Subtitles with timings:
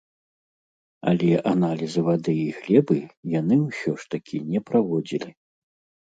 [1.09, 2.97] Але аналізы вады і глебы
[3.39, 5.29] яны ўсё ж такі не праводзілі.